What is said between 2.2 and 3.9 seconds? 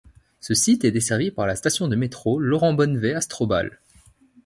Laurent Bonnevay- Astroballe.